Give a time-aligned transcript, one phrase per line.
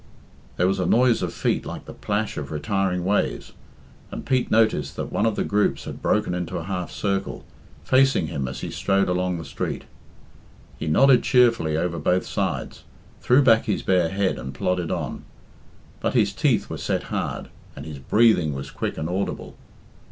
[0.57, 3.51] There was a noise of feet like the plash of retiring waves,
[4.09, 7.45] and Pete noticed that one of the groups had broken into a half circle,
[7.83, 9.83] facing him as he strode along the street.
[10.79, 12.83] He nodded cheerfully over both sides,
[13.21, 15.23] threw back his bare head, and plodded on.
[15.99, 19.55] But his teeth were set hard, and his breathing was quick and audible.